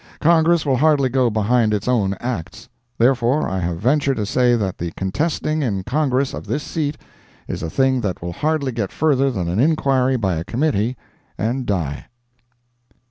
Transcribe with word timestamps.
Congress 0.19 0.65
will 0.65 0.77
hardly 0.77 1.09
go 1.09 1.29
behind 1.29 1.75
its 1.75 1.87
own 1.87 2.15
acts. 2.19 2.67
Therefore, 2.97 3.47
I 3.47 3.59
have 3.59 3.77
ventured 3.77 4.17
to 4.17 4.25
say 4.25 4.55
that 4.55 4.79
the 4.79 4.89
contesting 4.97 5.61
in 5.61 5.83
Congress 5.83 6.33
of 6.33 6.47
this 6.47 6.63
seat 6.63 6.97
is 7.47 7.61
a 7.61 7.69
thing 7.69 8.01
that 8.01 8.19
will 8.19 8.33
hardly 8.33 8.71
get 8.71 8.91
further 8.91 9.29
than 9.29 9.47
an 9.47 9.59
inquiry 9.59 10.17
by 10.17 10.37
a 10.37 10.43
committee 10.43 10.97
and 11.37 11.67
die. 11.67 12.07